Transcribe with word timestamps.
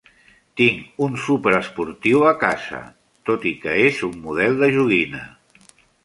Tinc 0.59 1.01
un 1.07 1.17
superesportiu 1.25 2.23
a 2.29 2.31
casa, 2.43 2.79
tot 3.31 3.45
i 3.51 3.51
que 3.65 3.75
és 3.83 3.99
un 4.09 4.15
model 4.23 4.57
de 4.63 4.71
joguina. 4.79 5.21